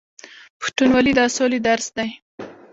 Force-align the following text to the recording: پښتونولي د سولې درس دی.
پښتونولي 0.59 1.11
د 1.17 1.19
سولې 1.35 1.59
درس 1.67 1.87
دی. 1.97 2.09